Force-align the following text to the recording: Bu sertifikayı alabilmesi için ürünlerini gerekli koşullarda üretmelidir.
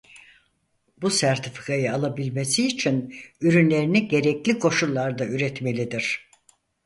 Bu 0.97 1.09
sertifikayı 1.09 1.93
alabilmesi 1.93 2.67
için 2.67 3.15
ürünlerini 3.41 4.07
gerekli 4.07 4.59
koşullarda 4.59 5.25
üretmelidir. 5.25 6.29